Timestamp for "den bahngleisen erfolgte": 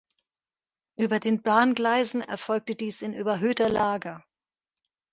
1.19-2.75